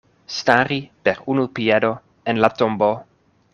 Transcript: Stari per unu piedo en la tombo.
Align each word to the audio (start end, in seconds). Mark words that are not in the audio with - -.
Stari 0.35 0.79
per 1.09 1.19
unu 1.35 1.45
piedo 1.59 1.93
en 2.33 2.43
la 2.47 2.53
tombo. 2.63 2.91